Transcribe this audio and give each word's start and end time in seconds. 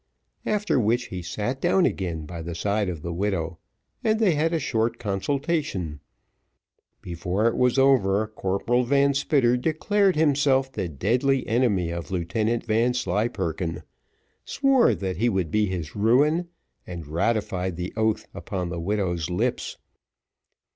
After 0.47 0.79
which 0.79 1.09
he 1.09 1.21
sat 1.21 1.61
down 1.61 1.85
again 1.85 2.25
by 2.25 2.41
the 2.41 2.55
side 2.55 2.89
of 2.89 3.03
the 3.03 3.13
widow, 3.13 3.59
and 4.03 4.19
they 4.19 4.33
had 4.33 4.51
a 4.51 4.57
short 4.57 4.97
consultation; 4.97 5.99
before 7.03 7.45
it 7.45 7.55
was 7.55 7.77
over, 7.77 8.25
Corporal 8.25 8.83
Van 8.83 9.13
Spitter 9.13 9.57
declared 9.57 10.15
himself 10.15 10.71
the 10.71 10.89
deadly 10.89 11.45
enemy 11.45 11.91
of 11.91 12.09
Lieutenant 12.09 12.65
Vanslyperken; 12.65 13.83
swore 14.43 14.95
that 14.95 15.17
he 15.17 15.29
would 15.29 15.51
be 15.51 15.67
his 15.67 15.95
ruin, 15.95 16.47
and 16.87 17.05
ratified 17.05 17.75
the 17.75 17.93
oath 17.95 18.25
upon 18.33 18.69
the 18.69 18.79
widow's 18.79 19.29
lips. 19.29 19.77